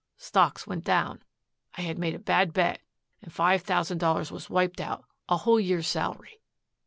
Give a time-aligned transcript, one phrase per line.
[0.17, 1.21] Stocks went down.
[1.77, 2.81] I had made a bad bet
[3.21, 6.41] and five thousand dollars was wiped out, a whole year's salary.